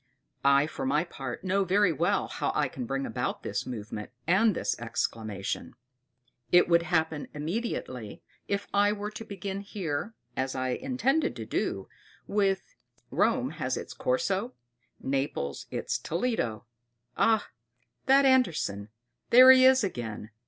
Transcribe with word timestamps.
I, 0.43 0.65
for 0.65 0.83
my 0.83 1.03
part, 1.03 1.43
know 1.43 1.63
very 1.63 1.93
well 1.93 2.27
how 2.27 2.51
I 2.55 2.67
can 2.69 2.87
bring 2.87 3.05
about 3.05 3.43
this 3.43 3.67
movement 3.67 4.09
and 4.25 4.55
this 4.55 4.75
exclamation. 4.79 5.75
It 6.51 6.67
would 6.67 6.81
happen 6.81 7.27
immediately 7.35 8.23
if 8.47 8.65
I 8.73 8.93
were 8.93 9.11
to 9.11 9.23
begin 9.23 9.59
here, 9.61 10.15
as 10.35 10.55
I 10.55 10.69
intended 10.69 11.35
to 11.35 11.45
do, 11.45 11.87
with: 12.25 12.73
"Rome 13.11 13.51
has 13.51 13.77
its 13.77 13.93
Corso, 13.93 14.55
Naples 14.99 15.67
its 15.69 15.99
Toledo" 15.99 16.65
"Ah! 17.15 17.49
that 18.07 18.25
Andersen; 18.25 18.89
there 19.29 19.51
he 19.51 19.65
is 19.65 19.83
again!" 19.83 20.31